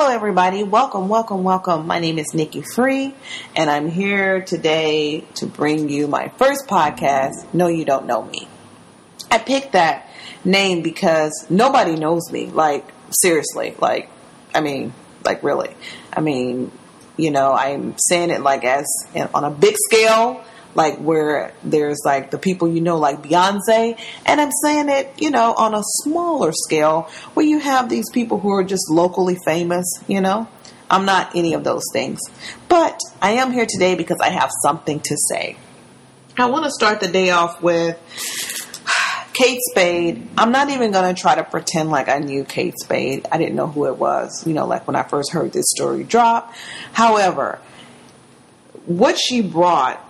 Hello, 0.00 0.10
everybody. 0.10 0.62
Welcome, 0.62 1.10
welcome, 1.10 1.42
welcome. 1.42 1.86
My 1.86 1.98
name 1.98 2.18
is 2.18 2.32
Nikki 2.32 2.62
Free, 2.62 3.14
and 3.54 3.68
I'm 3.68 3.86
here 3.86 4.40
today 4.40 5.26
to 5.34 5.44
bring 5.44 5.90
you 5.90 6.06
my 6.06 6.32
first 6.38 6.66
podcast, 6.66 7.52
No 7.52 7.66
You 7.66 7.84
Don't 7.84 8.06
Know 8.06 8.22
Me. 8.22 8.48
I 9.30 9.36
picked 9.36 9.72
that 9.72 10.08
name 10.42 10.80
because 10.80 11.44
nobody 11.50 11.96
knows 11.96 12.32
me. 12.32 12.46
Like, 12.46 12.90
seriously. 13.10 13.76
Like, 13.78 14.08
I 14.54 14.62
mean, 14.62 14.94
like, 15.22 15.42
really. 15.42 15.76
I 16.10 16.22
mean, 16.22 16.72
you 17.18 17.30
know, 17.30 17.52
I'm 17.52 17.94
saying 17.98 18.30
it 18.30 18.40
like 18.40 18.64
as 18.64 18.86
on 19.34 19.44
a 19.44 19.50
big 19.50 19.74
scale 19.76 20.42
like 20.74 20.98
where 20.98 21.52
there's 21.62 22.00
like 22.04 22.30
the 22.30 22.38
people 22.38 22.68
you 22.68 22.80
know, 22.80 22.96
like 22.96 23.22
Beyonce, 23.22 23.98
and 24.26 24.40
I'm 24.40 24.50
saying 24.64 24.88
it, 24.88 25.20
you 25.20 25.30
know, 25.30 25.54
on 25.54 25.74
a 25.74 25.82
smaller 26.02 26.52
scale 26.52 27.10
where 27.34 27.46
you 27.46 27.58
have 27.58 27.88
these 27.88 28.08
people 28.10 28.38
who 28.38 28.50
are 28.52 28.64
just 28.64 28.90
locally 28.90 29.36
famous, 29.44 29.86
you 30.06 30.20
know. 30.20 30.48
I'm 30.90 31.04
not 31.04 31.36
any 31.36 31.54
of 31.54 31.62
those 31.62 31.84
things, 31.92 32.18
but 32.68 32.98
I 33.22 33.32
am 33.32 33.52
here 33.52 33.66
today 33.68 33.94
because 33.94 34.18
I 34.20 34.30
have 34.30 34.50
something 34.62 34.98
to 35.00 35.16
say. 35.16 35.56
I 36.36 36.46
want 36.46 36.64
to 36.64 36.70
start 36.70 37.00
the 37.00 37.06
day 37.06 37.30
off 37.30 37.62
with 37.62 37.96
Kate 39.32 39.60
Spade. 39.70 40.28
I'm 40.36 40.50
not 40.50 40.70
even 40.70 40.90
going 40.90 41.14
to 41.14 41.20
try 41.20 41.36
to 41.36 41.44
pretend 41.44 41.90
like 41.90 42.08
I 42.08 42.18
knew 42.18 42.44
Kate 42.44 42.74
Spade. 42.76 43.28
I 43.30 43.38
didn't 43.38 43.54
know 43.54 43.68
who 43.68 43.86
it 43.86 43.98
was, 43.98 44.44
you 44.46 44.52
know, 44.52 44.66
like 44.66 44.88
when 44.88 44.96
I 44.96 45.04
first 45.04 45.30
heard 45.30 45.52
this 45.52 45.66
story 45.68 46.02
drop. 46.02 46.52
However, 46.92 47.60
what 48.86 49.16
she 49.16 49.42
brought 49.42 50.04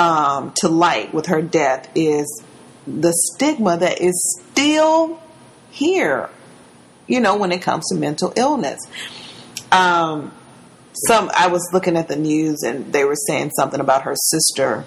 um, 0.00 0.52
to 0.56 0.68
light 0.68 1.12
with 1.12 1.26
her 1.26 1.42
death 1.42 1.90
is 1.94 2.42
the 2.86 3.12
stigma 3.12 3.76
that 3.76 4.00
is 4.00 4.42
still 4.50 5.20
here, 5.70 6.30
you 7.06 7.20
know, 7.20 7.36
when 7.36 7.52
it 7.52 7.60
comes 7.60 7.86
to 7.90 7.96
mental 7.96 8.32
illness. 8.34 8.80
Um, 9.70 10.32
some 10.94 11.30
I 11.36 11.48
was 11.48 11.68
looking 11.74 11.98
at 11.98 12.08
the 12.08 12.16
news 12.16 12.62
and 12.62 12.92
they 12.94 13.04
were 13.04 13.14
saying 13.14 13.50
something 13.50 13.78
about 13.78 14.02
her 14.02 14.14
sister 14.16 14.86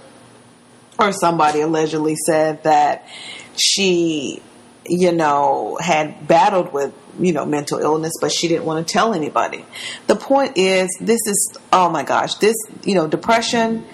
or 0.98 1.12
somebody 1.12 1.62
allegedly 1.62 2.16
said 2.16 2.64
that 2.64 3.08
she 3.56 4.42
you 4.86 5.12
know 5.12 5.78
had 5.80 6.28
battled 6.28 6.74
with 6.74 6.94
you 7.20 7.32
know 7.32 7.46
mental 7.46 7.80
illness 7.80 8.12
but 8.20 8.32
she 8.34 8.50
didn't 8.50 8.66
want 8.66 8.86
to 8.86 8.92
tell 8.92 9.14
anybody 9.14 9.64
the 10.08 10.16
point 10.16 10.58
is 10.58 10.90
this 11.00 11.22
is 11.26 11.58
oh 11.72 11.90
my 11.90 12.04
gosh 12.04 12.36
this 12.36 12.56
you 12.84 12.94
know 12.94 13.08
depression 13.08 13.86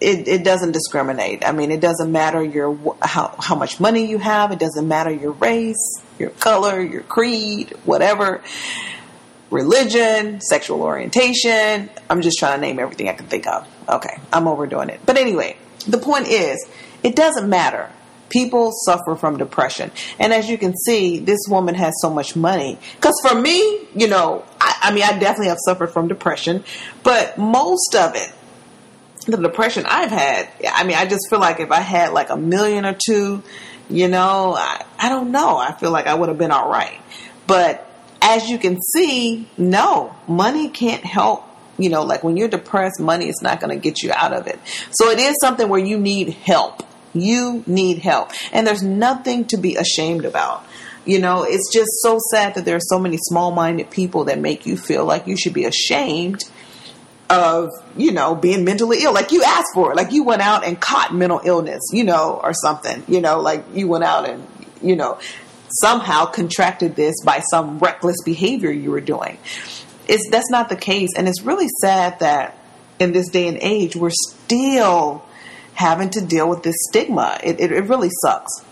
it, 0.00 0.28
it 0.28 0.44
doesn't 0.44 0.72
discriminate. 0.72 1.46
I 1.46 1.52
mean, 1.52 1.70
it 1.70 1.80
doesn't 1.80 2.10
matter 2.10 2.42
your 2.42 2.78
how 3.00 3.34
how 3.38 3.54
much 3.54 3.80
money 3.80 4.06
you 4.06 4.18
have. 4.18 4.52
It 4.52 4.58
doesn't 4.58 4.86
matter 4.86 5.10
your 5.10 5.32
race, 5.32 6.02
your 6.18 6.30
color, 6.30 6.80
your 6.80 7.02
creed, 7.02 7.72
whatever, 7.84 8.42
religion, 9.50 10.40
sexual 10.40 10.82
orientation. 10.82 11.88
I'm 12.10 12.20
just 12.20 12.38
trying 12.38 12.58
to 12.58 12.60
name 12.60 12.78
everything 12.78 13.08
I 13.08 13.14
can 13.14 13.26
think 13.26 13.46
of. 13.46 13.66
Okay, 13.88 14.18
I'm 14.32 14.46
overdoing 14.46 14.90
it. 14.90 15.00
But 15.06 15.16
anyway, 15.16 15.56
the 15.86 15.98
point 15.98 16.28
is, 16.28 16.66
it 17.02 17.16
doesn't 17.16 17.48
matter. 17.48 17.90
People 18.28 18.72
suffer 18.72 19.14
from 19.14 19.38
depression. 19.38 19.92
And 20.18 20.32
as 20.32 20.50
you 20.50 20.58
can 20.58 20.76
see, 20.76 21.20
this 21.20 21.38
woman 21.48 21.76
has 21.76 21.94
so 22.00 22.10
much 22.10 22.34
money. 22.34 22.76
Because 22.96 23.14
for 23.26 23.40
me, 23.40 23.86
you 23.94 24.08
know, 24.08 24.44
I, 24.60 24.76
I 24.82 24.92
mean, 24.92 25.04
I 25.04 25.16
definitely 25.16 25.46
have 25.46 25.60
suffered 25.64 25.88
from 25.88 26.08
depression, 26.08 26.64
but 27.04 27.38
most 27.38 27.94
of 27.94 28.16
it 28.16 28.32
the 29.26 29.36
depression 29.36 29.84
I've 29.86 30.10
had, 30.10 30.48
I 30.72 30.84
mean, 30.84 30.96
I 30.96 31.06
just 31.06 31.28
feel 31.28 31.40
like 31.40 31.60
if 31.60 31.70
I 31.70 31.80
had 31.80 32.12
like 32.12 32.30
a 32.30 32.36
million 32.36 32.86
or 32.86 32.94
two, 32.94 33.42
you 33.88 34.08
know, 34.08 34.54
I, 34.56 34.84
I 34.98 35.08
don't 35.08 35.32
know. 35.32 35.58
I 35.58 35.72
feel 35.72 35.90
like 35.90 36.06
I 36.06 36.14
would 36.14 36.28
have 36.28 36.38
been 36.38 36.50
all 36.50 36.70
right. 36.70 37.00
But 37.46 37.88
as 38.22 38.48
you 38.48 38.58
can 38.58 38.80
see, 38.80 39.48
no, 39.56 40.14
money 40.26 40.68
can't 40.68 41.04
help. 41.04 41.44
You 41.78 41.90
know, 41.90 42.02
like 42.02 42.24
when 42.24 42.36
you're 42.36 42.48
depressed, 42.48 43.00
money 43.00 43.28
is 43.28 43.40
not 43.42 43.60
going 43.60 43.70
to 43.70 43.80
get 43.80 44.02
you 44.02 44.10
out 44.12 44.32
of 44.32 44.46
it. 44.46 44.58
So 44.90 45.10
it 45.10 45.18
is 45.18 45.34
something 45.40 45.68
where 45.68 45.80
you 45.80 45.98
need 45.98 46.30
help. 46.30 46.82
You 47.12 47.62
need 47.66 47.98
help. 47.98 48.30
And 48.52 48.66
there's 48.66 48.82
nothing 48.82 49.44
to 49.46 49.56
be 49.56 49.76
ashamed 49.76 50.24
about. 50.24 50.64
You 51.04 51.20
know, 51.20 51.44
it's 51.44 51.72
just 51.72 51.90
so 52.00 52.18
sad 52.30 52.54
that 52.54 52.64
there 52.64 52.76
are 52.76 52.80
so 52.80 52.98
many 52.98 53.18
small 53.18 53.52
minded 53.52 53.90
people 53.90 54.24
that 54.24 54.40
make 54.40 54.66
you 54.66 54.76
feel 54.76 55.04
like 55.04 55.26
you 55.26 55.36
should 55.36 55.54
be 55.54 55.64
ashamed 55.64 56.44
of 57.28 57.70
you 57.96 58.12
know 58.12 58.34
being 58.34 58.64
mentally 58.64 58.98
ill. 59.02 59.12
Like 59.12 59.32
you 59.32 59.42
asked 59.42 59.74
for 59.74 59.92
it. 59.92 59.96
Like 59.96 60.12
you 60.12 60.24
went 60.24 60.42
out 60.42 60.64
and 60.64 60.80
caught 60.80 61.14
mental 61.14 61.40
illness 61.44 61.82
you 61.92 62.04
know 62.04 62.40
or 62.42 62.52
something 62.54 63.02
you 63.08 63.20
know 63.20 63.40
like 63.40 63.64
you 63.74 63.88
went 63.88 64.04
out 64.04 64.28
and 64.28 64.46
you 64.82 64.96
know 64.96 65.18
somehow 65.80 66.26
contracted 66.26 66.96
this 66.96 67.14
by 67.24 67.40
some 67.50 67.78
reckless 67.78 68.16
behavior 68.24 68.70
you 68.70 68.90
were 68.90 69.00
doing. 69.00 69.38
It's 70.08 70.28
that's 70.30 70.50
not 70.50 70.68
the 70.68 70.76
case. 70.76 71.10
And 71.16 71.28
it's 71.28 71.42
really 71.42 71.68
sad 71.80 72.20
that 72.20 72.58
in 72.98 73.12
this 73.12 73.28
day 73.28 73.48
and 73.48 73.58
age 73.60 73.96
we're 73.96 74.10
still 74.10 75.24
having 75.74 76.10
to 76.10 76.20
deal 76.24 76.48
with 76.48 76.62
this 76.62 76.76
stigma. 76.88 77.38
It, 77.42 77.60
it, 77.60 77.72
it 77.72 77.84
really 77.84 78.10
sucks 78.22 78.64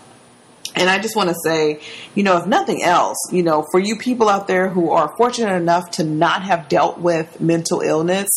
and 0.75 0.91
I 0.91 0.99
just 0.99 1.15
want 1.15 1.29
to 1.29 1.37
say, 1.45 1.81
you 2.15 2.23
know, 2.23 2.37
if 2.39 2.47
nothing 2.47 2.83
else, 2.83 3.17
you 3.31 3.43
know, 3.43 3.65
for 3.71 3.79
you 3.79 3.97
people 3.97 4.29
out 4.29 4.49
there 4.49 4.69
who 4.69 4.91
are 4.91 5.15
fortunate 5.17 5.55
enough 5.55 5.93
to 5.93 6.05
not 6.05 6.43
have 6.43 6.69
dealt 6.69 6.99
with 6.99 7.41
mental 7.41 7.81
illness, 7.81 8.29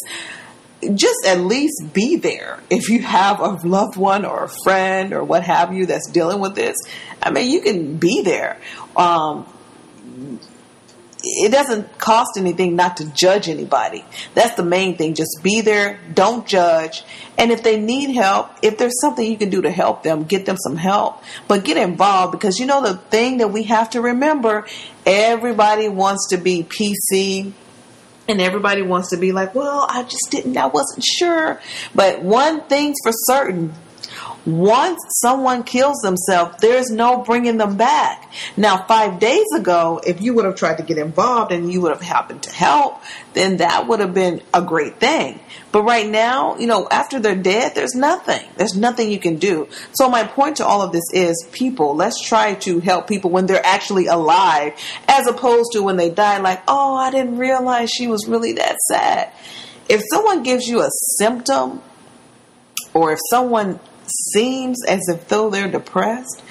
just 0.94 1.26
at 1.26 1.40
least 1.40 1.94
be 1.94 2.18
there. 2.18 2.60
If 2.70 2.90
you 2.90 3.02
have 3.02 3.40
a 3.40 3.68
loved 3.68 3.98
one 3.98 4.26
or 4.26 4.44
a 4.44 4.50
friend 4.64 5.14
or 5.14 5.24
what 5.24 5.44
have 5.44 5.74
you 5.74 5.88
that's 5.88 6.10
dealing 6.12 6.40
with 6.40 6.54
this, 6.54 6.78
I 7.22 7.32
mean, 7.32 7.50
you 7.50 7.62
can 7.62 7.98
be 7.98 8.22
there. 8.22 8.60
Um, 8.96 9.48
it 11.28 11.52
doesn't 11.52 11.98
cost 11.98 12.32
anything 12.38 12.76
not 12.76 12.98
to 12.98 13.12
judge 13.14 13.48
anybody. 13.50 14.04
That's 14.34 14.56
the 14.56 14.64
main 14.64 14.98
thing. 14.98 15.14
Just 15.14 15.40
be 15.44 15.62
there, 15.62 16.00
don't 16.14 16.48
judge. 16.48 17.04
And 17.38 17.52
if 17.52 17.64
they 17.64 17.80
need 17.80 18.16
help, 18.16 18.50
if 18.62 18.78
there's 18.78 19.00
something 19.02 19.30
you 19.30 19.38
can 19.38 19.50
do 19.50 19.62
to 19.62 19.72
help 19.72 20.04
them, 20.04 20.24
get 20.24 20.46
them 20.46 20.58
some 20.58 20.78
help. 20.78 21.24
But 21.48 21.64
get 21.64 21.78
involved 21.78 22.32
because 22.32 22.60
you 22.60 22.66
know 22.66 22.82
the 22.82 22.96
thing 22.96 23.38
that 23.38 23.50
we 23.50 23.64
have 23.64 23.92
to 23.92 24.02
remember 24.02 24.66
everybody 25.06 25.90
wants 25.90 26.30
to 26.30 26.38
be 26.38 26.64
PC 26.64 27.54
and 28.28 28.42
everybody 28.42 28.82
wants 28.82 29.12
to 29.12 29.18
be 29.18 29.32
like, 29.32 29.56
well, 29.56 29.86
I 29.90 30.04
just 30.04 30.28
didn't, 30.30 30.58
I 30.58 30.68
wasn't 30.68 31.04
sure. 31.04 31.62
But 31.96 32.22
one 32.22 32.62
thing's 32.64 32.98
for 33.04 33.12
certain 33.14 33.74
once 34.48 35.02
someone 35.10 35.62
kills 35.64 35.98
themselves, 35.98 36.56
there's 36.62 36.90
no 36.90 37.22
bringing 37.22 37.58
them 37.58 37.76
back. 37.76 38.32
Now, 38.56 38.86
five 38.88 39.20
days 39.20 39.46
ago, 39.54 40.00
if 40.08 40.22
you 40.22 40.34
would 40.36 40.46
have 40.46 40.56
tried 40.56 40.78
to 40.78 40.84
get 40.84 40.98
involved 40.98 41.52
and 41.52 41.70
you 41.70 41.82
would 41.82 41.92
have 41.92 42.02
happened 42.02 42.44
to 42.44 42.54
help, 42.54 43.02
then 43.34 43.58
that 43.58 43.88
would 43.88 44.00
have 44.00 44.14
been 44.14 44.42
a 44.54 44.62
great 44.62 45.02
thing. 45.02 45.42
But 45.74 45.84
right 45.84 46.08
now, 46.08 46.56
you 46.58 46.66
know, 46.66 46.88
after 46.90 47.20
they're 47.20 47.36
dead, 47.36 47.76
there's 47.76 47.94
nothing. 47.94 48.42
There's 48.56 48.74
nothing 48.74 49.12
you 49.12 49.20
can 49.20 49.36
do. 49.36 49.68
So 49.92 50.10
my 50.10 50.24
point 50.24 50.58
to 50.58 50.66
all 50.66 50.82
of 50.82 50.94
this 50.94 51.04
is 51.12 51.46
people, 51.52 51.98
let's 51.98 52.26
try 52.26 52.54
to 52.56 52.80
help 52.80 53.06
people 53.06 53.32
when 53.32 53.48
they're 53.48 53.66
actually 53.66 54.08
alive 54.08 54.74
as 55.10 55.28
opposed 55.28 55.74
to 55.74 55.84
when 55.84 55.98
they 55.98 56.10
die 56.10 56.40
like, 56.40 56.64
oh, 56.70 56.96
I 56.96 57.12
didn't 57.12 57.38
realize 57.38 57.90
she 57.90 58.08
was 58.08 58.26
really 58.30 58.54
that 58.54 58.78
sad. 58.88 59.30
If 59.90 60.04
someone 60.10 60.44
gives 60.44 60.70
you 60.70 60.80
a 60.80 60.90
symptom 61.18 61.82
or 62.94 63.12
if 63.12 63.20
someone 63.30 63.82
seems 64.10 64.84
as 64.86 65.08
if 65.10 65.28
though 65.28 65.50
they're 65.50 65.72
depressed, 65.72 66.44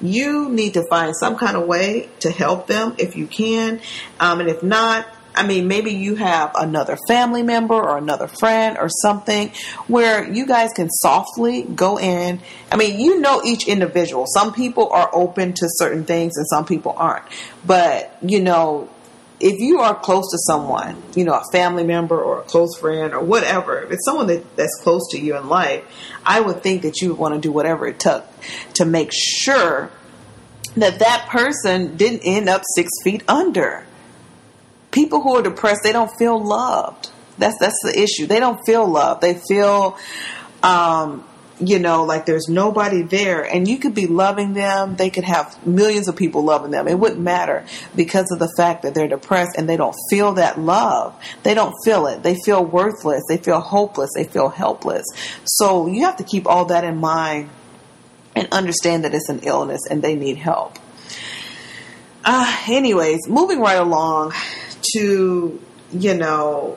you 0.00 0.48
need 0.48 0.74
to 0.74 0.84
find 0.88 1.14
some 1.16 1.36
kind 1.36 1.56
of 1.56 1.66
way 1.66 2.08
to 2.20 2.30
help 2.30 2.66
them 2.66 2.94
if 2.98 3.16
you 3.16 3.26
can. 3.26 3.80
Um, 4.20 4.40
and 4.40 4.48
if 4.48 4.62
not, 4.62 5.06
I 5.36 5.46
mean, 5.46 5.68
maybe 5.68 5.92
you 5.92 6.14
have 6.14 6.52
another 6.54 6.96
family 7.06 7.42
member 7.42 7.74
or 7.74 7.98
another 7.98 8.26
friend 8.26 8.78
or 8.78 8.88
something 8.88 9.52
where 9.86 10.30
you 10.32 10.46
guys 10.46 10.72
can 10.72 10.88
softly 10.88 11.62
go 11.62 11.98
in. 11.98 12.40
I 12.72 12.76
mean, 12.76 12.98
you 12.98 13.20
know 13.20 13.42
each 13.44 13.68
individual. 13.68 14.24
Some 14.26 14.54
people 14.54 14.88
are 14.88 15.10
open 15.12 15.52
to 15.52 15.66
certain 15.68 16.04
things 16.04 16.38
and 16.38 16.46
some 16.48 16.64
people 16.64 16.94
aren't. 16.96 17.26
But, 17.66 18.16
you 18.22 18.40
know, 18.40 18.88
if 19.38 19.60
you 19.60 19.80
are 19.80 19.94
close 19.94 20.30
to 20.30 20.38
someone, 20.38 21.02
you 21.14 21.24
know, 21.24 21.34
a 21.34 21.44
family 21.52 21.84
member 21.84 22.20
or 22.20 22.40
a 22.40 22.42
close 22.42 22.78
friend 22.78 23.12
or 23.12 23.22
whatever, 23.22 23.82
if 23.82 23.92
it's 23.92 24.04
someone 24.04 24.26
that, 24.28 24.56
that's 24.56 24.80
close 24.82 25.10
to 25.10 25.20
you 25.20 25.36
in 25.36 25.48
life, 25.48 25.84
I 26.24 26.40
would 26.40 26.62
think 26.62 26.82
that 26.82 27.00
you 27.00 27.10
would 27.10 27.18
want 27.18 27.34
to 27.34 27.40
do 27.40 27.52
whatever 27.52 27.86
it 27.86 28.00
took 28.00 28.24
to 28.74 28.84
make 28.84 29.10
sure 29.12 29.90
that 30.76 30.98
that 31.00 31.28
person 31.28 31.96
didn't 31.96 32.20
end 32.20 32.48
up 32.48 32.62
six 32.74 32.90
feet 33.02 33.22
under. 33.28 33.86
People 34.90 35.20
who 35.20 35.36
are 35.36 35.42
depressed, 35.42 35.80
they 35.82 35.92
don't 35.92 36.10
feel 36.18 36.42
loved. 36.42 37.10
That's 37.38 37.58
that's 37.58 37.78
the 37.82 37.98
issue. 37.98 38.26
They 38.26 38.40
don't 38.40 38.60
feel 38.64 38.86
loved. 38.86 39.20
They 39.20 39.34
feel 39.34 39.98
um, 40.62 41.24
you 41.58 41.78
know, 41.78 42.04
like 42.04 42.26
there's 42.26 42.48
nobody 42.48 43.02
there 43.02 43.42
and 43.42 43.66
you 43.66 43.78
could 43.78 43.94
be 43.94 44.06
loving 44.06 44.52
them. 44.52 44.96
They 44.96 45.10
could 45.10 45.24
have 45.24 45.66
millions 45.66 46.08
of 46.08 46.16
people 46.16 46.44
loving 46.44 46.70
them. 46.70 46.86
It 46.86 46.98
wouldn't 46.98 47.20
matter 47.20 47.64
because 47.94 48.30
of 48.30 48.38
the 48.38 48.52
fact 48.56 48.82
that 48.82 48.94
they're 48.94 49.08
depressed 49.08 49.52
and 49.56 49.68
they 49.68 49.76
don't 49.76 49.96
feel 50.10 50.34
that 50.34 50.58
love. 50.58 51.18
They 51.42 51.54
don't 51.54 51.74
feel 51.84 52.06
it. 52.06 52.22
They 52.22 52.34
feel 52.34 52.64
worthless. 52.64 53.22
They 53.28 53.38
feel 53.38 53.60
hopeless. 53.60 54.10
They 54.14 54.24
feel 54.24 54.50
helpless. 54.50 55.06
So 55.44 55.86
you 55.86 56.04
have 56.04 56.16
to 56.16 56.24
keep 56.24 56.46
all 56.46 56.66
that 56.66 56.84
in 56.84 56.98
mind 56.98 57.48
and 58.34 58.48
understand 58.52 59.04
that 59.04 59.14
it's 59.14 59.30
an 59.30 59.40
illness 59.40 59.80
and 59.90 60.02
they 60.02 60.14
need 60.14 60.36
help. 60.36 60.78
Uh, 62.22 62.64
anyways, 62.68 63.28
moving 63.28 63.60
right 63.60 63.78
along 63.78 64.32
to, 64.92 65.62
you 65.92 66.14
know, 66.14 66.76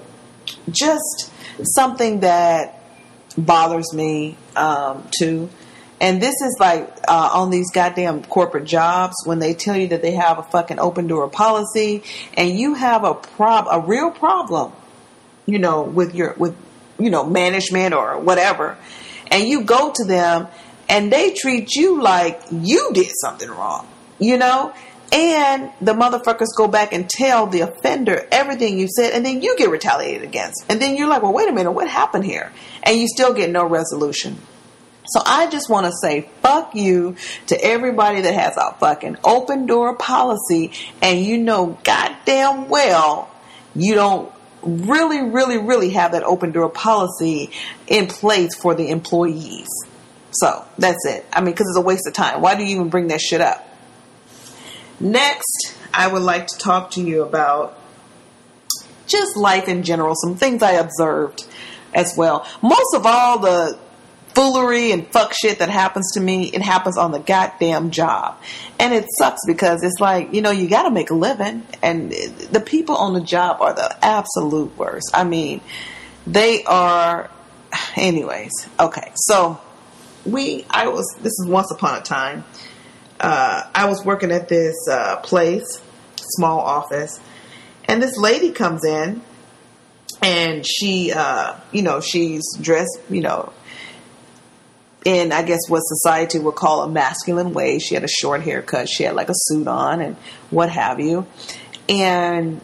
just 0.70 1.32
something 1.64 2.22
that 2.22 2.79
bothers 3.46 3.94
me 3.94 4.38
um, 4.56 5.08
too. 5.18 5.50
And 6.02 6.22
this 6.22 6.36
is 6.36 6.58
like 6.60 6.90
uh, 7.08 7.30
on 7.34 7.50
these 7.50 7.72
goddamn 7.72 8.24
corporate 8.24 8.66
jobs 8.66 9.16
when 9.26 9.40
they 9.40 9.54
tell 9.54 9.76
you 9.76 9.90
that 9.90 10.02
they 10.02 10.12
have 10.14 10.40
a 10.40 10.44
fucking 10.44 10.80
open 10.80 11.08
door 11.08 11.28
policy, 11.30 12.04
and 12.36 12.58
you 12.58 12.74
have 12.76 13.04
a 13.04 13.14
prob 13.14 13.68
a 13.70 13.82
real 13.82 14.10
problem, 14.10 14.72
you 15.46 15.60
know, 15.60 15.84
with 15.84 16.16
your 16.16 16.36
with 16.38 16.56
you 16.98 17.10
know 17.10 17.26
management 17.26 17.94
or 17.94 18.18
whatever, 18.20 18.78
and 19.28 19.48
you 19.48 19.64
go 19.64 19.92
to 19.92 20.06
them 20.06 20.48
and 20.88 21.14
they 21.14 21.34
treat 21.34 21.76
you 21.76 22.02
like 22.02 22.42
you 22.52 22.92
did 22.94 23.12
something 23.22 23.50
wrong, 23.50 23.88
you 24.20 24.38
know. 24.38 24.74
And 25.12 25.72
the 25.82 25.94
motherfuckers 25.94 26.48
go 26.56 26.68
back 26.68 26.94
and 26.94 27.10
tell 27.10 27.48
the 27.48 27.62
offender 27.62 28.28
everything 28.32 28.78
you 28.78 28.88
said, 28.88 29.14
and 29.14 29.26
then 29.26 29.42
you 29.42 29.58
get 29.58 29.70
retaliated 29.70 30.24
against. 30.24 30.64
And 30.70 30.82
then 30.82 30.96
you're 30.96 31.08
like, 31.08 31.24
well, 31.24 31.34
wait 31.34 31.50
a 31.50 31.54
minute, 31.54 31.72
what 31.72 31.88
happened 31.88 32.26
here? 32.26 32.52
And 32.84 32.98
you 32.98 33.08
still 33.08 33.34
get 33.34 33.50
no 33.50 33.66
resolution. 33.66 34.38
So 35.08 35.22
I 35.26 35.50
just 35.50 35.70
want 35.70 35.88
to 35.88 35.92
say 35.92 36.30
fuck 36.44 36.76
you 36.76 37.16
to 37.48 37.60
everybody 37.60 38.22
that 38.22 38.34
has 38.36 38.56
a 38.58 38.76
fucking 38.80 39.18
open 39.24 39.66
door 39.66 39.96
policy 39.96 40.72
and 41.02 41.26
you 41.26 41.40
know 41.40 41.80
goddamn 41.84 42.70
well 42.70 43.32
you 43.76 43.96
don't 43.96 44.32
really, 44.62 45.22
really, 45.22 45.58
really 45.58 45.92
have 45.92 46.12
that 46.12 46.24
open 46.24 46.52
door 46.52 46.70
policy 46.70 47.52
in 47.88 48.08
place 48.08 48.56
for 48.56 48.76
the 48.76 48.90
employees. 48.90 49.68
So 50.32 50.66
that's 50.78 51.06
it. 51.06 51.26
I 51.32 51.42
mean, 51.42 51.54
because 51.54 51.68
it's 51.70 51.78
a 51.78 51.82
waste 51.82 52.08
of 52.08 52.14
time. 52.14 52.42
Why 52.42 52.56
do 52.56 52.64
you 52.64 52.76
even 52.76 52.90
bring 52.90 53.08
that 53.08 53.22
shit 53.22 53.42
up? 53.42 53.66
Next, 55.00 55.76
I 55.94 56.08
would 56.08 56.22
like 56.22 56.48
to 56.48 56.58
talk 56.58 56.92
to 56.92 57.02
you 57.02 57.24
about 57.24 57.80
just 59.08 59.38
life 59.38 59.68
in 59.68 59.84
general, 59.84 60.16
some 60.16 60.36
things 60.36 60.62
I 60.62 60.74
observed 60.74 61.46
as 61.94 62.16
well. 62.16 62.46
Most 62.62 62.96
of 62.96 63.06
all, 63.06 63.40
the 63.40 63.80
foolery 64.36 64.92
and 64.92 65.08
fuck 65.08 65.34
shit 65.34 65.60
that 65.60 65.70
happens 65.70 66.12
to 66.14 66.20
me, 66.20 66.46
it 66.46 66.62
happens 66.62 66.98
on 66.98 67.12
the 67.12 67.20
goddamn 67.20 67.92
job. 67.92 68.40
And 68.80 68.94
it 68.94 69.06
sucks 69.18 69.42
because 69.48 69.84
it's 69.84 70.00
like, 70.00 70.34
you 70.34 70.42
know, 70.42 70.52
you 70.52 70.70
got 70.70 70.84
to 70.84 70.92
make 70.92 71.10
a 71.10 71.16
living. 71.16 71.66
And 71.82 72.12
the 72.12 72.62
people 72.64 72.96
on 72.96 73.14
the 73.14 73.22
job 73.22 73.62
are 73.62 73.74
the 73.74 74.06
absolute 74.06 74.78
worst. 74.78 75.10
I 75.14 75.24
mean, 75.24 75.62
they 76.28 76.64
are, 76.64 77.30
anyways. 77.96 78.52
Okay. 78.80 79.12
So 79.16 79.60
we, 80.26 80.66
I 80.70 80.88
was, 80.88 81.06
this 81.22 81.34
is 81.34 81.46
once 81.48 81.72
upon 81.72 81.98
a 81.98 82.02
time. 82.02 82.44
Uh, 83.20 83.64
I 83.74 83.86
was 83.86 84.04
working 84.06 84.32
at 84.32 84.48
this 84.48 84.76
uh, 84.90 85.18
place, 85.18 85.82
small 86.16 86.60
office, 86.60 87.20
and 87.86 88.02
this 88.02 88.18
lady 88.18 88.52
comes 88.52 88.86
in 88.86 89.22
and 90.22 90.66
she, 90.66 91.12
uh, 91.12 91.56
you 91.72 91.82
know, 91.82 92.02
she's 92.02 92.44
dressed, 92.60 93.00
you 93.10 93.22
know, 93.22 93.54
in 95.06 95.32
I 95.32 95.44
guess 95.44 95.62
what 95.68 95.80
society 95.80 96.40
would 96.40 96.56
call 96.56 96.84
a 96.84 96.90
masculine 96.90 97.54
way. 97.54 97.80
She 97.80 97.96
had 97.96 98.04
a 98.04 98.10
short 98.10 98.42
haircut, 98.42 98.90
she 98.90 99.04
had 99.04 99.16
like 99.16 99.30
a 99.30 99.36
suit 99.36 99.68
on, 99.68 100.02
and 100.02 100.16
what 100.50 100.70
have 100.70 101.00
you. 101.00 101.26
And 101.88 102.62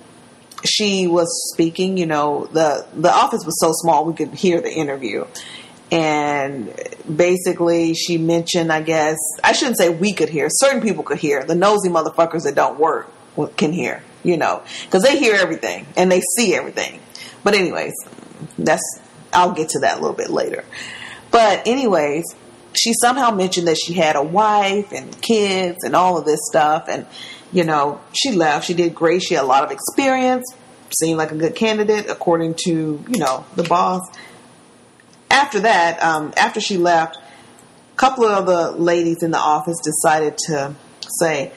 she 0.65 1.07
was 1.07 1.51
speaking. 1.53 1.97
You 1.97 2.05
know, 2.05 2.47
the 2.51 2.85
the 2.93 3.11
office 3.11 3.45
was 3.45 3.59
so 3.59 3.71
small 3.73 4.05
we 4.05 4.13
could 4.13 4.33
hear 4.33 4.61
the 4.61 4.71
interview. 4.71 5.25
And 5.91 6.73
basically, 7.15 7.93
she 7.93 8.17
mentioned, 8.17 8.71
I 8.71 8.81
guess, 8.81 9.17
I 9.43 9.51
shouldn't 9.53 9.77
say 9.77 9.89
we 9.89 10.13
could 10.13 10.29
hear. 10.29 10.47
Certain 10.49 10.81
people 10.81 11.03
could 11.03 11.19
hear. 11.19 11.43
The 11.43 11.55
nosy 11.55 11.89
motherfuckers 11.89 12.43
that 12.43 12.55
don't 12.55 12.79
work 12.79 13.07
can 13.55 13.71
hear, 13.71 14.01
you 14.23 14.37
know, 14.37 14.63
because 14.85 15.03
they 15.03 15.19
hear 15.19 15.35
everything 15.35 15.85
and 15.95 16.11
they 16.11 16.21
see 16.37 16.55
everything. 16.55 16.99
But, 17.43 17.53
anyways, 17.53 17.93
that's, 18.57 18.99
I'll 19.31 19.51
get 19.51 19.69
to 19.69 19.79
that 19.79 19.99
a 19.99 20.01
little 20.01 20.15
bit 20.15 20.29
later. 20.29 20.63
But 21.29 21.67
anyways, 21.67 22.23
she 22.73 22.93
somehow 22.93 23.31
mentioned 23.31 23.67
that 23.67 23.77
she 23.77 23.93
had 23.93 24.15
a 24.15 24.23
wife 24.23 24.91
and 24.91 25.21
kids 25.21 25.83
and 25.83 25.95
all 25.95 26.17
of 26.17 26.25
this 26.25 26.39
stuff. 26.47 26.85
And, 26.89 27.05
you 27.53 27.63
know, 27.63 28.01
she 28.13 28.31
left. 28.31 28.65
She 28.65 28.73
did 28.73 28.95
great. 28.95 29.21
She 29.21 29.35
had 29.35 29.43
a 29.43 29.47
lot 29.47 29.63
of 29.63 29.71
experience, 29.71 30.45
seemed 30.97 31.17
like 31.17 31.31
a 31.31 31.35
good 31.35 31.55
candidate, 31.55 32.09
according 32.09 32.55
to, 32.65 33.03
you 33.07 33.19
know, 33.19 33.45
the 33.55 33.63
boss. 33.63 34.01
After 35.35 35.59
that, 35.59 36.01
um, 36.01 36.33
after 36.37 36.61
she 36.61 36.77
left, 36.77 37.17
a 37.17 37.97
couple 37.97 38.23
of 38.23 38.45
the 38.45 38.71
ladies 38.71 39.21
in 39.21 39.31
the 39.31 39.37
office 39.37 39.75
decided 39.83 40.37
to 40.47 40.73
say, 41.19 41.51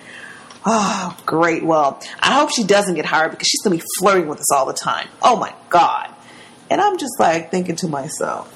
Oh, 0.67 1.17
great. 1.25 1.65
Well, 1.65 2.03
I 2.19 2.35
hope 2.35 2.51
she 2.51 2.65
doesn't 2.65 2.97
get 2.97 3.07
hired 3.07 3.31
because 3.31 3.47
she's 3.47 3.63
going 3.63 3.79
to 3.79 3.85
be 3.85 3.89
flirting 4.01 4.27
with 4.27 4.41
us 4.41 4.51
all 4.53 4.67
the 4.67 4.73
time. 4.73 5.07
Oh 5.23 5.37
my 5.37 5.55
God. 5.71 6.13
And 6.69 6.81
I'm 6.81 6.99
just 6.99 7.21
like 7.21 7.53
thinking 7.53 7.77
to 7.77 7.87
myself, 7.87 8.53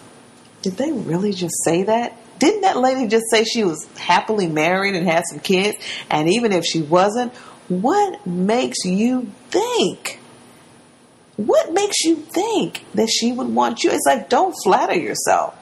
did 0.60 0.72
they 0.72 0.90
really 0.90 1.32
just 1.32 1.54
say 1.64 1.84
that? 1.84 2.19
Didn't 2.40 2.62
that 2.62 2.76
lady 2.76 3.06
just 3.06 3.26
say 3.30 3.44
she 3.44 3.62
was 3.62 3.86
happily 3.96 4.48
married 4.48 4.96
and 4.96 5.06
had 5.06 5.22
some 5.30 5.38
kids? 5.38 5.78
And 6.10 6.28
even 6.28 6.50
if 6.50 6.64
she 6.64 6.82
wasn't, 6.82 7.32
what 7.69 8.26
makes 8.26 8.84
you 8.84 9.30
think? 9.50 10.19
What 11.46 11.72
makes 11.72 12.04
you 12.04 12.16
think 12.16 12.84
that 12.94 13.08
she 13.08 13.32
would 13.32 13.48
want 13.48 13.84
you? 13.84 13.90
It's 13.90 14.06
like, 14.06 14.28
don't 14.28 14.54
flatter 14.64 14.96
yourself. 14.96 15.56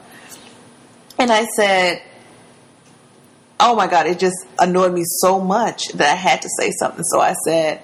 And 1.18 1.30
I 1.30 1.44
said, 1.44 2.02
oh 3.60 3.76
my 3.76 3.86
God, 3.86 4.06
it 4.06 4.18
just 4.18 4.36
annoyed 4.58 4.92
me 4.92 5.02
so 5.04 5.40
much 5.40 5.88
that 5.94 6.12
I 6.12 6.16
had 6.16 6.42
to 6.42 6.48
say 6.58 6.70
something. 6.72 7.04
So 7.04 7.20
I 7.20 7.34
said, 7.44 7.82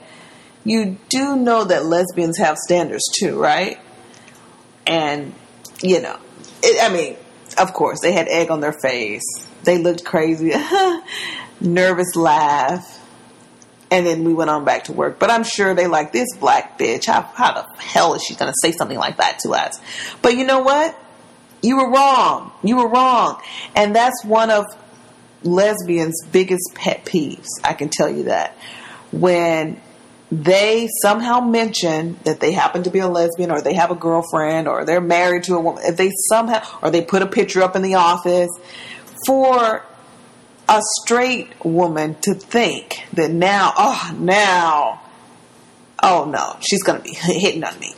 you 0.64 0.98
do 1.08 1.36
know 1.36 1.64
that 1.64 1.84
lesbians 1.84 2.38
have 2.38 2.56
standards 2.58 3.04
too, 3.18 3.38
right? 3.38 3.78
And, 4.86 5.34
you 5.82 6.00
know, 6.00 6.18
it, 6.62 6.82
I 6.82 6.92
mean, 6.92 7.16
of 7.58 7.72
course, 7.72 8.00
they 8.00 8.12
had 8.12 8.26
egg 8.28 8.50
on 8.50 8.60
their 8.60 8.72
face. 8.72 9.22
They 9.64 9.78
looked 9.78 10.04
crazy, 10.04 10.52
nervous 11.60 12.16
laugh. 12.16 12.95
And 13.90 14.04
then 14.04 14.24
we 14.24 14.34
went 14.34 14.50
on 14.50 14.64
back 14.64 14.84
to 14.84 14.92
work. 14.92 15.18
But 15.18 15.30
I'm 15.30 15.44
sure 15.44 15.74
they 15.74 15.86
like 15.86 16.12
this 16.12 16.28
black 16.38 16.78
bitch. 16.78 17.06
How, 17.06 17.22
how 17.22 17.52
the 17.52 17.80
hell 17.80 18.14
is 18.14 18.22
she 18.22 18.34
going 18.34 18.50
to 18.50 18.56
say 18.60 18.72
something 18.72 18.98
like 18.98 19.18
that 19.18 19.38
to 19.40 19.50
us? 19.50 19.80
But 20.22 20.36
you 20.36 20.44
know 20.44 20.60
what? 20.60 20.98
You 21.62 21.76
were 21.76 21.90
wrong. 21.90 22.52
You 22.62 22.76
were 22.78 22.88
wrong. 22.88 23.40
And 23.74 23.94
that's 23.94 24.24
one 24.24 24.50
of 24.50 24.64
lesbians' 25.42 26.24
biggest 26.32 26.74
pet 26.74 27.04
peeves. 27.04 27.46
I 27.62 27.74
can 27.74 27.88
tell 27.88 28.08
you 28.08 28.24
that. 28.24 28.56
When 29.12 29.80
they 30.30 30.88
somehow 31.02 31.40
mention 31.40 32.18
that 32.24 32.40
they 32.40 32.52
happen 32.52 32.82
to 32.82 32.90
be 32.90 32.98
a 32.98 33.08
lesbian 33.08 33.50
or 33.50 33.60
they 33.60 33.74
have 33.74 33.92
a 33.92 33.94
girlfriend 33.94 34.66
or 34.66 34.84
they're 34.84 35.00
married 35.00 35.44
to 35.44 35.54
a 35.54 35.60
woman, 35.60 35.84
if 35.86 35.96
they 35.96 36.10
somehow, 36.28 36.62
or 36.82 36.90
they 36.90 37.02
put 37.02 37.22
a 37.22 37.26
picture 37.26 37.62
up 37.62 37.76
in 37.76 37.82
the 37.82 37.94
office 37.94 38.50
for 39.26 39.84
a 40.68 40.80
straight 41.02 41.48
woman 41.64 42.16
to 42.22 42.34
think 42.34 43.04
that 43.12 43.30
now, 43.30 43.72
oh, 43.76 44.16
now, 44.18 45.02
oh 46.02 46.24
no, 46.24 46.56
she's 46.60 46.82
going 46.82 46.98
to 46.98 47.04
be 47.04 47.14
hitting 47.14 47.64
on 47.64 47.78
me. 47.78 47.94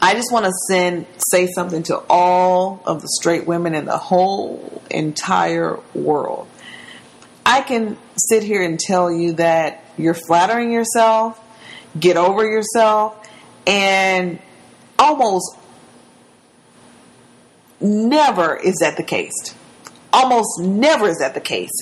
I 0.00 0.14
just 0.14 0.30
want 0.30 0.44
to 0.44 0.52
send, 0.68 1.06
say 1.30 1.46
something 1.46 1.82
to 1.84 2.02
all 2.10 2.82
of 2.86 3.00
the 3.00 3.08
straight 3.08 3.46
women 3.46 3.74
in 3.74 3.86
the 3.86 3.96
whole 3.96 4.82
entire 4.90 5.78
world. 5.94 6.46
I 7.46 7.62
can 7.62 7.96
sit 8.16 8.42
here 8.42 8.62
and 8.62 8.78
tell 8.78 9.10
you 9.10 9.34
that 9.34 9.82
you're 9.96 10.14
flattering 10.14 10.72
yourself, 10.72 11.40
get 11.98 12.16
over 12.16 12.44
yourself, 12.44 13.16
and 13.66 14.38
almost 14.98 15.56
never 17.80 18.56
is 18.56 18.76
that 18.80 18.96
the 18.96 19.02
case. 19.02 19.54
Almost 20.14 20.60
never 20.60 21.08
is 21.08 21.18
that 21.18 21.34
the 21.34 21.40
case. 21.40 21.72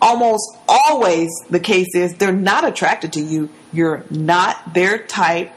Almost 0.00 0.56
always 0.68 1.28
the 1.50 1.58
case 1.58 1.88
is 1.94 2.14
they're 2.14 2.32
not 2.32 2.64
attracted 2.64 3.14
to 3.14 3.20
you. 3.20 3.50
You're 3.72 4.04
not 4.08 4.72
their 4.72 4.98
type. 4.98 5.52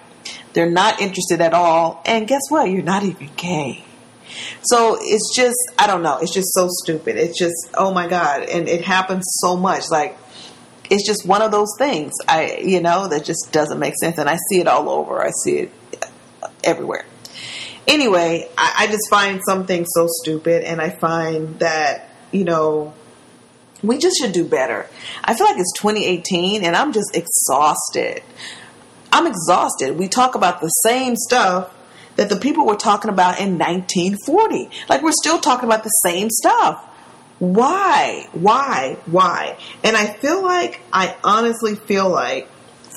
They're 0.53 0.71
not 0.71 0.99
interested 0.99 1.39
at 1.39 1.53
all. 1.53 2.01
And 2.05 2.27
guess 2.27 2.41
what? 2.49 2.69
You're 2.71 2.81
not 2.81 3.03
even 3.03 3.29
gay. 3.37 3.83
So 4.63 4.97
it's 4.99 5.35
just, 5.35 5.57
I 5.77 5.85
don't 5.85 6.01
know. 6.01 6.17
It's 6.17 6.33
just 6.33 6.51
so 6.53 6.67
stupid. 6.69 7.17
It's 7.17 7.37
just, 7.37 7.69
oh 7.75 7.93
my 7.93 8.07
God. 8.07 8.43
And 8.43 8.67
it 8.67 8.83
happens 8.83 9.25
so 9.39 9.55
much. 9.55 9.91
Like, 9.91 10.17
it's 10.89 11.05
just 11.05 11.27
one 11.27 11.43
of 11.43 11.51
those 11.51 11.75
things. 11.77 12.13
I, 12.27 12.57
you 12.63 12.81
know, 12.81 13.07
that 13.07 13.23
just 13.23 13.51
doesn't 13.51 13.77
make 13.79 13.93
sense. 13.99 14.17
And 14.17 14.27
I 14.27 14.37
see 14.49 14.59
it 14.59 14.67
all 14.67 14.89
over. 14.89 15.21
I 15.21 15.29
see 15.43 15.57
it 15.59 15.71
everywhere. 16.63 17.05
Anyway, 17.89 18.47
I, 18.55 18.73
I 18.77 18.87
just 18.87 19.09
find 19.09 19.41
some 19.43 19.65
things 19.65 19.87
so 19.95 20.07
stupid. 20.07 20.63
And 20.63 20.79
I 20.79 20.91
find 20.91 21.57
that, 21.59 22.07
you 22.31 22.43
know, 22.43 22.93
we 23.81 23.97
just 23.97 24.19
should 24.19 24.31
do 24.31 24.45
better. 24.45 24.87
I 25.23 25.33
feel 25.33 25.47
like 25.47 25.57
it's 25.57 25.73
2018 25.79 26.63
and 26.63 26.75
I'm 26.75 26.93
just 26.93 27.15
exhausted. 27.15 28.21
I'm 29.11 29.25
exhausted. 29.25 29.97
We 29.97 30.07
talk 30.07 30.35
about 30.35 30.61
the 30.61 30.67
same 30.67 31.15
stuff 31.15 31.75
that 32.15 32.29
the 32.29 32.35
people 32.35 32.67
were 32.67 32.75
talking 32.75 33.09
about 33.09 33.39
in 33.39 33.57
1940. 33.57 34.69
Like 34.87 35.01
we're 35.01 35.11
still 35.11 35.39
talking 35.39 35.67
about 35.67 35.83
the 35.83 35.89
same 36.05 36.29
stuff. 36.29 36.85
Why? 37.39 38.27
Why? 38.33 38.97
Why? 39.07 39.57
And 39.83 39.97
I 39.97 40.07
feel 40.07 40.43
like, 40.43 40.81
I 40.93 41.15
honestly 41.23 41.75
feel 41.75 42.09
like 42.09 42.47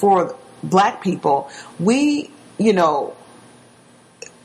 for 0.01 0.37
black 0.63 1.03
people, 1.03 1.51
we, 1.79 2.31
you 2.59 2.75
know, 2.75 3.17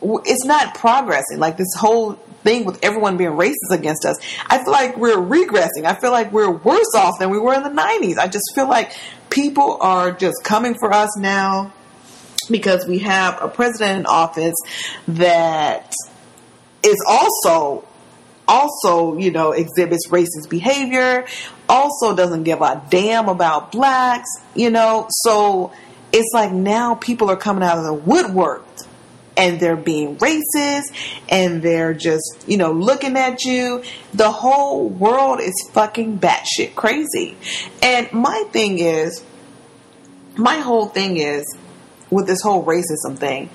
it's 0.01 0.45
not 0.45 0.75
progressing. 0.75 1.39
Like 1.39 1.57
this 1.57 1.73
whole 1.77 2.13
thing 2.43 2.65
with 2.65 2.83
everyone 2.83 3.17
being 3.17 3.31
racist 3.31 3.71
against 3.71 4.05
us, 4.05 4.17
I 4.47 4.63
feel 4.63 4.71
like 4.71 4.97
we're 4.97 5.17
regressing. 5.17 5.85
I 5.85 5.99
feel 5.99 6.11
like 6.11 6.31
we're 6.31 6.51
worse 6.51 6.93
off 6.95 7.19
than 7.19 7.29
we 7.29 7.39
were 7.39 7.53
in 7.53 7.63
the 7.63 7.69
90s. 7.69 8.17
I 8.17 8.27
just 8.27 8.45
feel 8.55 8.67
like 8.67 8.91
people 9.29 9.77
are 9.81 10.11
just 10.11 10.43
coming 10.43 10.75
for 10.75 10.93
us 10.93 11.17
now 11.17 11.73
because 12.49 12.85
we 12.87 12.99
have 12.99 13.41
a 13.41 13.47
president 13.47 13.99
in 14.01 14.05
office 14.05 14.55
that 15.07 15.93
is 16.83 17.03
also 17.07 17.83
also, 18.47 19.17
you 19.17 19.31
know, 19.31 19.51
exhibits 19.51 20.07
racist 20.07 20.49
behavior, 20.49 21.25
also 21.67 22.15
doesn't 22.15 22.43
give 22.43 22.61
a 22.61 22.81
damn 22.89 23.27
about 23.27 23.71
blacks, 23.71 24.29
you 24.55 24.69
know. 24.69 25.07
So 25.09 25.73
it's 26.13 26.31
like 26.33 26.51
now 26.51 26.95
people 26.95 27.29
are 27.29 27.35
coming 27.35 27.63
out 27.63 27.77
of 27.77 27.83
the 27.83 27.93
woodwork 27.93 28.63
and 29.37 29.59
they're 29.59 29.75
being 29.75 30.17
racist 30.17 30.83
and 31.29 31.61
they're 31.61 31.93
just, 31.93 32.43
you 32.47 32.57
know, 32.57 32.71
looking 32.71 33.15
at 33.15 33.45
you. 33.45 33.83
The 34.13 34.31
whole 34.31 34.89
world 34.89 35.39
is 35.39 35.53
fucking 35.73 36.19
batshit 36.19 36.75
crazy. 36.75 37.37
And 37.81 38.11
my 38.11 38.45
thing 38.51 38.79
is, 38.79 39.23
my 40.35 40.57
whole 40.57 40.87
thing 40.87 41.17
is 41.17 41.45
with 42.09 42.27
this 42.27 42.41
whole 42.41 42.65
racism 42.65 43.17
thing, 43.17 43.49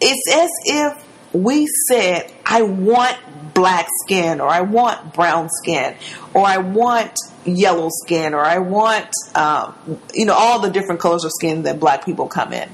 it's 0.00 0.34
as 0.34 0.50
if 0.64 1.06
we 1.32 1.66
said, 1.88 2.32
I 2.44 2.62
want 2.62 3.16
black 3.54 3.86
skin 4.04 4.40
or 4.40 4.48
I 4.48 4.60
want 4.60 5.14
brown 5.14 5.48
skin 5.50 5.96
or 6.34 6.44
I 6.44 6.58
want 6.58 7.16
yellow 7.44 7.88
skin 8.04 8.34
or 8.34 8.40
I 8.40 8.58
want, 8.58 9.08
um, 9.34 10.00
you 10.12 10.26
know, 10.26 10.34
all 10.34 10.60
the 10.60 10.70
different 10.70 11.00
colors 11.00 11.24
of 11.24 11.30
skin 11.32 11.62
that 11.62 11.80
black 11.80 12.04
people 12.04 12.26
come 12.26 12.52
in 12.52 12.68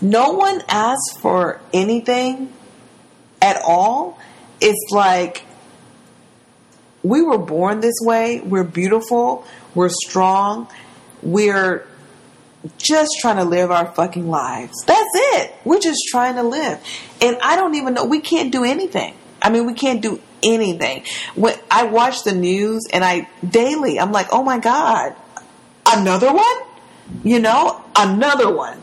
no 0.00 0.32
one 0.32 0.62
asks 0.68 1.16
for 1.20 1.60
anything 1.72 2.52
at 3.42 3.60
all. 3.64 4.18
It's 4.60 4.92
like 4.92 5.44
we 7.02 7.22
were 7.22 7.38
born 7.38 7.80
this 7.80 7.94
way. 8.00 8.40
We're 8.40 8.64
beautiful. 8.64 9.46
We're 9.74 9.88
strong. 9.88 10.68
We're 11.22 11.86
just 12.76 13.10
trying 13.20 13.36
to 13.36 13.44
live 13.44 13.70
our 13.70 13.92
fucking 13.92 14.28
lives. 14.28 14.84
That's 14.86 15.10
it. 15.14 15.54
We're 15.64 15.80
just 15.80 16.00
trying 16.10 16.34
to 16.36 16.42
live. 16.42 16.80
And 17.22 17.38
I 17.42 17.56
don't 17.56 17.74
even 17.76 17.94
know. 17.94 18.04
We 18.04 18.20
can't 18.20 18.52
do 18.52 18.64
anything. 18.64 19.14
I 19.40 19.50
mean, 19.50 19.66
we 19.66 19.74
can't 19.74 20.02
do 20.02 20.20
anything. 20.42 21.04
When 21.34 21.54
I 21.70 21.84
watch 21.84 22.24
the 22.24 22.32
news 22.32 22.82
and 22.92 23.04
I 23.04 23.28
daily, 23.48 23.98
I'm 23.98 24.12
like, 24.12 24.28
oh 24.32 24.42
my 24.42 24.58
God, 24.58 25.14
another 25.86 26.32
one? 26.32 26.56
You 27.22 27.38
know, 27.38 27.82
another 27.96 28.54
one. 28.54 28.82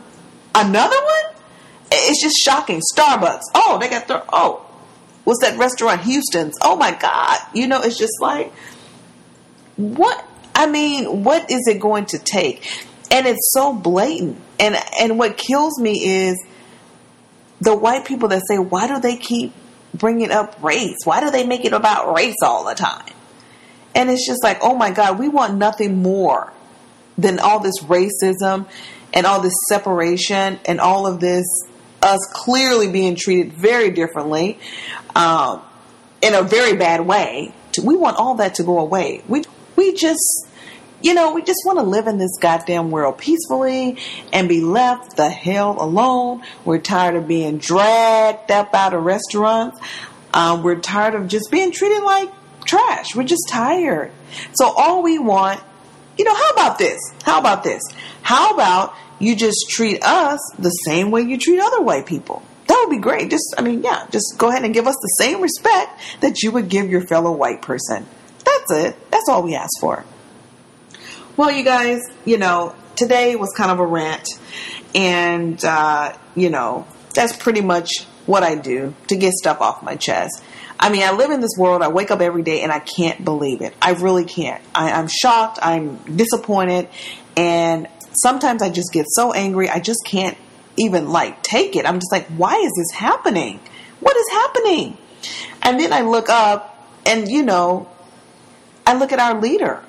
Another 0.56 0.96
one? 0.96 1.34
It's 1.92 2.22
just 2.22 2.36
shocking. 2.38 2.80
Starbucks. 2.94 3.42
Oh, 3.54 3.78
they 3.80 3.88
got 3.88 4.08
their, 4.08 4.22
oh, 4.32 4.66
what's 5.24 5.40
that 5.42 5.58
restaurant? 5.58 6.00
Houston's. 6.02 6.56
Oh 6.62 6.76
my 6.76 6.92
God. 6.92 7.38
You 7.54 7.66
know, 7.66 7.82
it's 7.82 7.98
just 7.98 8.20
like, 8.20 8.52
what? 9.76 10.24
I 10.54 10.66
mean, 10.66 11.24
what 11.24 11.50
is 11.50 11.66
it 11.68 11.78
going 11.78 12.06
to 12.06 12.18
take? 12.18 12.66
And 13.10 13.26
it's 13.26 13.50
so 13.52 13.74
blatant. 13.74 14.40
And, 14.58 14.76
and 14.98 15.18
what 15.18 15.36
kills 15.36 15.78
me 15.78 15.92
is 16.02 16.42
the 17.60 17.76
white 17.76 18.06
people 18.06 18.28
that 18.28 18.42
say, 18.48 18.58
why 18.58 18.86
do 18.86 18.98
they 18.98 19.16
keep 19.16 19.52
bringing 19.94 20.30
up 20.30 20.62
race? 20.62 20.96
Why 21.04 21.20
do 21.20 21.30
they 21.30 21.46
make 21.46 21.64
it 21.64 21.72
about 21.72 22.14
race 22.14 22.36
all 22.42 22.64
the 22.64 22.74
time? 22.74 23.12
And 23.94 24.10
it's 24.10 24.26
just 24.26 24.42
like, 24.42 24.58
oh 24.62 24.74
my 24.74 24.90
God, 24.90 25.18
we 25.18 25.28
want 25.28 25.56
nothing 25.56 26.02
more 26.02 26.52
than 27.18 27.38
all 27.38 27.60
this 27.60 27.80
racism 27.82 28.68
and 29.12 29.26
all 29.26 29.40
this 29.40 29.54
separation 29.68 30.58
and 30.66 30.80
all 30.80 31.06
of 31.06 31.20
this 31.20 31.46
us 32.02 32.20
clearly 32.32 32.90
being 32.90 33.16
treated 33.16 33.52
very 33.52 33.90
differently 33.90 34.58
um, 35.14 35.62
in 36.22 36.34
a 36.34 36.42
very 36.42 36.76
bad 36.76 37.06
way. 37.06 37.52
We 37.82 37.96
want 37.96 38.16
all 38.16 38.36
that 38.36 38.54
to 38.56 38.62
go 38.62 38.78
away. 38.78 39.22
We 39.28 39.44
we 39.76 39.92
just 39.92 40.48
you 41.02 41.12
know 41.12 41.32
we 41.32 41.42
just 41.42 41.60
want 41.66 41.78
to 41.78 41.82
live 41.82 42.06
in 42.06 42.16
this 42.16 42.38
goddamn 42.40 42.90
world 42.90 43.18
peacefully 43.18 43.98
and 44.32 44.48
be 44.48 44.62
left 44.62 45.16
the 45.16 45.28
hell 45.28 45.76
alone. 45.78 46.42
We're 46.64 46.78
tired 46.78 47.16
of 47.16 47.28
being 47.28 47.58
dragged 47.58 48.50
up 48.50 48.74
out 48.74 48.94
of 48.94 49.02
restaurants. 49.02 49.78
Um, 50.32 50.62
we're 50.62 50.80
tired 50.80 51.14
of 51.14 51.28
just 51.28 51.50
being 51.50 51.70
treated 51.70 52.02
like 52.02 52.30
trash. 52.64 53.14
We're 53.14 53.24
just 53.24 53.48
tired. 53.48 54.10
So 54.54 54.72
all 54.74 55.02
we 55.02 55.18
want, 55.18 55.60
you 56.16 56.24
know, 56.24 56.34
how 56.34 56.50
about 56.50 56.78
this? 56.78 57.00
How 57.22 57.38
about 57.38 57.62
this? 57.62 57.82
How 58.22 58.54
about 58.54 58.94
you 59.18 59.36
just 59.36 59.66
treat 59.70 60.02
us 60.02 60.40
the 60.58 60.70
same 60.70 61.10
way 61.10 61.22
you 61.22 61.38
treat 61.38 61.60
other 61.60 61.80
white 61.82 62.06
people? 62.06 62.42
That 62.66 62.84
would 62.86 62.94
be 62.94 63.00
great. 63.00 63.30
Just, 63.30 63.54
I 63.56 63.62
mean, 63.62 63.82
yeah, 63.82 64.06
just 64.10 64.34
go 64.38 64.48
ahead 64.48 64.64
and 64.64 64.74
give 64.74 64.86
us 64.86 64.96
the 64.96 65.24
same 65.24 65.40
respect 65.40 66.00
that 66.20 66.42
you 66.42 66.50
would 66.52 66.68
give 66.68 66.90
your 66.90 67.06
fellow 67.06 67.32
white 67.32 67.62
person. 67.62 68.06
That's 68.44 68.72
it. 68.72 69.10
That's 69.10 69.28
all 69.28 69.42
we 69.42 69.54
ask 69.54 69.70
for. 69.80 70.04
Well, 71.36 71.50
you 71.50 71.64
guys, 71.64 72.00
you 72.24 72.38
know, 72.38 72.74
today 72.96 73.36
was 73.36 73.52
kind 73.56 73.70
of 73.70 73.78
a 73.78 73.86
rant. 73.86 74.28
And, 74.94 75.62
uh, 75.64 76.16
you 76.34 76.50
know, 76.50 76.86
that's 77.14 77.36
pretty 77.36 77.60
much 77.60 78.04
what 78.24 78.42
I 78.42 78.54
do 78.54 78.94
to 79.08 79.16
get 79.16 79.32
stuff 79.32 79.60
off 79.60 79.82
my 79.82 79.94
chest. 79.96 80.42
I 80.78 80.90
mean, 80.90 81.02
I 81.02 81.12
live 81.12 81.30
in 81.30 81.40
this 81.40 81.56
world. 81.58 81.82
I 81.82 81.88
wake 81.88 82.10
up 82.10 82.20
every 82.20 82.42
day 82.42 82.62
and 82.62 82.70
I 82.70 82.80
can't 82.80 83.24
believe 83.24 83.62
it. 83.62 83.74
I 83.80 83.92
really 83.92 84.24
can't. 84.24 84.62
I, 84.74 84.90
am 84.90 85.08
shocked. 85.08 85.58
I'm 85.62 85.96
disappointed. 86.16 86.88
And 87.36 87.88
sometimes 88.12 88.62
I 88.62 88.70
just 88.70 88.92
get 88.92 89.06
so 89.08 89.32
angry, 89.32 89.68
I 89.68 89.80
just 89.80 90.04
can't 90.04 90.36
even 90.78 91.08
like 91.08 91.42
take 91.42 91.76
it. 91.76 91.86
I'm 91.86 91.96
just 91.96 92.12
like, 92.12 92.26
why 92.28 92.54
is 92.56 92.72
this 92.76 92.98
happening? 92.98 93.60
What 94.00 94.16
is 94.16 94.26
happening? 94.30 94.98
And 95.62 95.80
then 95.80 95.92
I 95.92 96.02
look 96.02 96.28
up 96.28 96.76
and, 97.06 97.28
you 97.28 97.42
know, 97.42 97.88
I 98.86 98.98
look 98.98 99.12
at 99.12 99.18
our 99.18 99.40
leader 99.40 99.82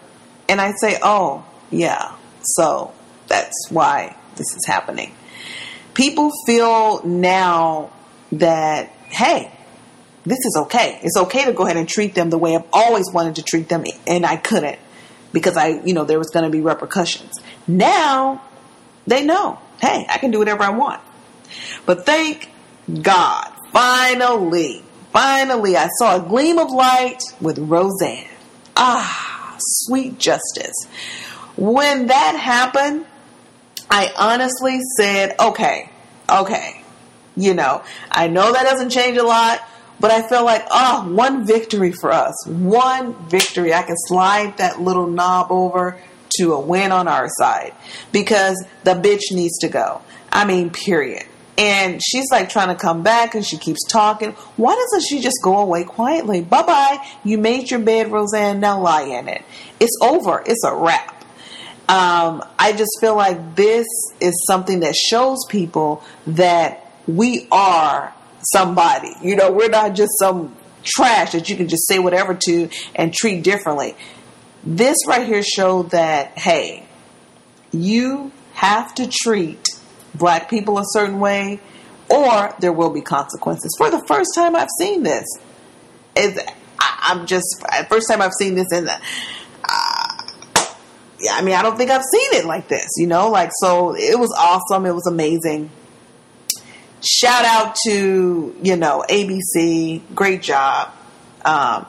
and 0.49 0.61
I 0.61 0.71
say, 0.79 0.97
oh, 1.03 1.45
yeah, 1.69 2.15
so 2.41 2.93
that's 3.27 3.69
why 3.69 4.15
this 4.35 4.55
is 4.55 4.65
happening. 4.65 5.13
People 5.93 6.31
feel 6.45 7.05
now 7.05 7.91
that, 8.31 8.89
hey, 9.09 9.51
this 10.27 10.39
is 10.39 10.57
okay. 10.63 10.99
It's 11.03 11.15
okay 11.15 11.45
to 11.45 11.53
go 11.53 11.63
ahead 11.63 11.77
and 11.77 11.87
treat 11.87 12.13
them 12.13 12.29
the 12.29 12.37
way 12.37 12.53
I've 12.53 12.67
always 12.73 13.05
wanted 13.13 13.35
to 13.35 13.43
treat 13.43 13.69
them, 13.69 13.85
and 14.05 14.25
I 14.25 14.35
couldn't 14.35 14.77
because 15.31 15.55
I, 15.55 15.81
you 15.85 15.93
know, 15.93 16.03
there 16.03 16.19
was 16.19 16.29
going 16.31 16.43
to 16.43 16.49
be 16.49 16.59
repercussions. 16.59 17.39
Now 17.67 18.41
they 19.05 19.23
know, 19.23 19.59
hey, 19.79 20.05
I 20.09 20.17
can 20.17 20.31
do 20.31 20.39
whatever 20.39 20.63
I 20.63 20.69
want. 20.69 21.01
But 21.85 22.05
thank 22.05 22.51
God, 23.01 23.53
finally, 23.71 24.83
finally, 25.13 25.77
I 25.77 25.87
saw 25.97 26.17
a 26.17 26.27
gleam 26.27 26.59
of 26.59 26.71
light 26.71 27.23
with 27.39 27.57
Roseanne. 27.57 28.27
Ah, 28.75 29.55
sweet 29.59 30.19
justice. 30.19 30.75
When 31.55 32.07
that 32.07 32.35
happened, 32.35 33.05
I 33.89 34.11
honestly 34.17 34.79
said, 34.97 35.35
okay, 35.39 35.89
okay, 36.29 36.83
you 37.37 37.53
know, 37.53 37.83
I 38.11 38.27
know 38.27 38.51
that 38.51 38.63
doesn't 38.63 38.89
change 38.89 39.17
a 39.17 39.23
lot, 39.23 39.61
but 39.99 40.11
I 40.11 40.27
feel 40.27 40.45
like, 40.45 40.65
oh, 40.69 41.11
one 41.11 41.45
victory 41.45 41.91
for 41.91 42.11
us. 42.11 42.45
One 42.47 43.15
victory. 43.29 43.73
I 43.73 43.83
can 43.83 43.95
slide 43.97 44.57
that 44.57 44.81
little 44.81 45.07
knob 45.07 45.51
over 45.51 45.99
to 46.37 46.53
a 46.53 46.59
win 46.59 46.91
on 46.91 47.07
our 47.07 47.27
side 47.29 47.73
because 48.11 48.63
the 48.83 48.91
bitch 48.91 49.31
needs 49.31 49.57
to 49.59 49.69
go. 49.69 50.01
I 50.31 50.45
mean, 50.45 50.69
period. 50.69 51.25
And 51.57 51.99
she's 52.03 52.25
like 52.31 52.49
trying 52.49 52.67
to 52.67 52.75
come 52.75 53.01
back 53.01 53.33
and 53.33 53.43
she 53.43 53.57
keeps 53.57 53.83
talking. 53.89 54.33
Why 54.57 54.75
doesn't 54.75 55.07
she 55.09 55.21
just 55.21 55.37
go 55.43 55.57
away 55.57 55.83
quietly? 55.83 56.41
Bye 56.41 56.61
bye. 56.61 57.07
You 57.23 57.39
made 57.39 57.71
your 57.71 57.79
bed, 57.79 58.11
Roseanne. 58.11 58.59
Now 58.59 58.79
lie 58.79 59.03
in 59.03 59.27
it. 59.27 59.43
It's 59.79 59.97
over. 60.01 60.43
It's 60.45 60.63
a 60.63 60.75
wrap. 60.75 61.15
Um, 61.89 62.43
I 62.59 62.73
just 62.73 62.91
feel 63.01 63.15
like 63.15 63.55
this 63.55 63.87
is 64.19 64.45
something 64.45 64.81
that 64.81 64.95
shows 64.95 65.39
people 65.49 66.03
that 66.27 66.91
we 67.07 67.47
are 67.51 68.13
somebody. 68.51 69.11
You 69.21 69.35
know, 69.35 69.51
we're 69.51 69.69
not 69.69 69.95
just 69.95 70.11
some 70.19 70.55
trash 70.83 71.33
that 71.33 71.49
you 71.49 71.55
can 71.55 71.67
just 71.67 71.87
say 71.87 71.99
whatever 71.99 72.33
to 72.33 72.69
and 72.95 73.13
treat 73.13 73.43
differently. 73.43 73.95
This 74.63 74.97
right 75.07 75.25
here 75.25 75.43
showed 75.43 75.91
that, 75.91 76.37
hey, 76.37 76.85
you 77.71 78.31
have 78.53 78.93
to 78.95 79.07
treat 79.07 79.65
black 80.15 80.49
people 80.49 80.79
a 80.79 80.83
certain 80.85 81.19
way 81.19 81.59
or 82.09 82.55
there 82.59 82.73
will 82.73 82.89
be 82.89 83.01
consequences. 83.01 83.73
For 83.77 83.89
the 83.89 84.03
first 84.07 84.29
time 84.35 84.55
I've 84.55 84.69
seen 84.79 85.03
this, 85.03 85.25
is 86.15 86.39
I'm 86.79 87.27
just 87.27 87.63
first 87.89 88.07
time 88.09 88.21
I've 88.21 88.33
seen 88.33 88.55
this 88.55 88.67
in 88.71 88.85
the. 88.85 88.99
Uh, 89.63 90.23
yeah, 91.19 91.31
I 91.33 91.41
mean, 91.41 91.55
I 91.55 91.61
don't 91.61 91.77
think 91.77 91.91
I've 91.91 92.03
seen 92.03 92.33
it 92.41 92.45
like 92.45 92.67
this. 92.67 92.87
You 92.97 93.07
know, 93.07 93.29
like 93.29 93.51
so, 93.59 93.95
it 93.95 94.17
was 94.19 94.33
awesome. 94.37 94.85
It 94.85 94.93
was 94.93 95.07
amazing 95.07 95.69
shout 97.01 97.45
out 97.45 97.75
to 97.85 98.55
you 98.61 98.75
know 98.75 99.03
ABC, 99.09 100.01
great 100.15 100.41
job. 100.41 100.91
Um, 101.45 101.85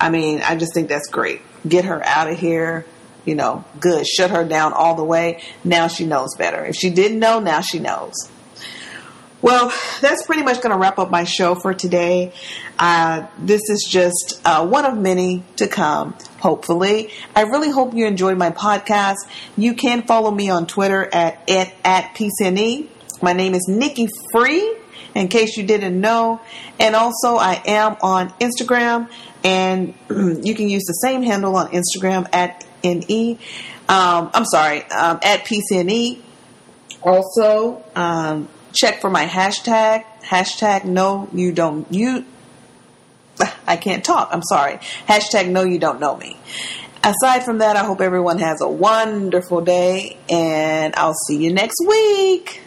I 0.00 0.10
mean, 0.10 0.42
I 0.42 0.56
just 0.56 0.74
think 0.74 0.88
that's 0.88 1.08
great. 1.08 1.40
Get 1.66 1.84
her 1.86 2.04
out 2.04 2.30
of 2.30 2.38
here. 2.38 2.84
you 3.24 3.34
know, 3.34 3.62
good, 3.78 4.06
shut 4.06 4.30
her 4.30 4.44
down 4.44 4.72
all 4.72 4.94
the 4.94 5.04
way. 5.04 5.42
Now 5.62 5.88
she 5.88 6.06
knows 6.06 6.34
better. 6.36 6.64
If 6.64 6.76
she 6.76 6.88
didn't 6.88 7.18
know, 7.18 7.40
now 7.40 7.60
she 7.60 7.78
knows. 7.78 8.14
Well, 9.42 9.72
that's 10.00 10.24
pretty 10.24 10.42
much 10.42 10.62
going 10.62 10.72
to 10.72 10.78
wrap 10.78 10.98
up 10.98 11.10
my 11.10 11.24
show 11.24 11.54
for 11.54 11.72
today. 11.74 12.32
Uh, 12.78 13.26
this 13.38 13.60
is 13.68 13.86
just 13.88 14.40
uh, 14.44 14.66
one 14.66 14.84
of 14.84 14.96
many 14.96 15.44
to 15.56 15.68
come, 15.68 16.14
hopefully. 16.40 17.10
I 17.36 17.42
really 17.42 17.70
hope 17.70 17.94
you 17.94 18.06
enjoyed 18.06 18.38
my 18.38 18.50
podcast. 18.50 19.16
You 19.56 19.74
can 19.74 20.02
follow 20.02 20.30
me 20.30 20.48
on 20.50 20.66
Twitter 20.66 21.08
at, 21.12 21.48
at, 21.48 21.72
at 21.84 22.14
PCNE. 22.16 22.88
My 23.20 23.32
name 23.32 23.54
is 23.54 23.66
Nikki 23.68 24.08
Free, 24.32 24.76
in 25.14 25.28
case 25.28 25.56
you 25.56 25.64
didn't 25.64 26.00
know. 26.00 26.40
And 26.78 26.94
also, 26.94 27.36
I 27.36 27.60
am 27.66 27.96
on 28.00 28.30
Instagram, 28.40 29.10
and 29.42 29.94
you 30.08 30.54
can 30.54 30.68
use 30.68 30.84
the 30.84 30.94
same 31.02 31.22
handle 31.22 31.56
on 31.56 31.68
Instagram 31.68 32.28
at 32.32 32.64
NE. 32.84 33.38
Um, 33.88 34.30
I'm 34.32 34.44
sorry, 34.44 34.82
um, 34.90 35.18
at 35.22 35.46
PCNE. 35.46 36.20
Also, 37.02 37.82
um, 37.96 38.48
check 38.72 39.00
for 39.00 39.10
my 39.10 39.26
hashtag, 39.26 40.04
hashtag 40.22 40.84
no 40.84 41.28
you 41.32 41.52
don't 41.52 41.90
you 41.92 42.24
I 43.66 43.76
can't 43.76 44.04
talk. 44.04 44.28
I'm 44.32 44.42
sorry. 44.42 44.78
Hashtag 45.08 45.48
no 45.48 45.64
you 45.64 45.78
don't 45.78 46.00
know 46.00 46.16
me. 46.16 46.36
Aside 47.02 47.44
from 47.44 47.58
that, 47.58 47.76
I 47.76 47.84
hope 47.84 48.00
everyone 48.00 48.38
has 48.38 48.60
a 48.60 48.68
wonderful 48.68 49.60
day 49.60 50.18
and 50.28 50.94
I'll 50.96 51.14
see 51.14 51.42
you 51.42 51.52
next 51.52 51.80
week. 51.86 52.62